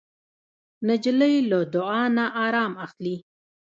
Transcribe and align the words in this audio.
نجلۍ 0.87 1.35
له 1.49 1.59
دعا 1.75 2.03
نه 2.15 2.25
ارام 2.45 2.73
اخلي. 2.85 3.15